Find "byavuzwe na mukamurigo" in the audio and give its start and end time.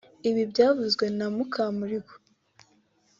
0.51-2.13